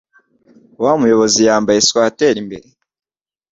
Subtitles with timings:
[0.83, 2.67] Wa muyobizi yambaye swater imbere.